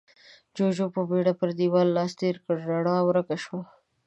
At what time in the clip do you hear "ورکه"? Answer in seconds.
3.07-3.35